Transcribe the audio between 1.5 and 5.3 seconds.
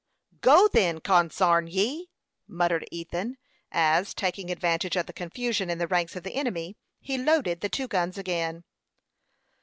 ye!" muttered Ethan, as, taking advantage of the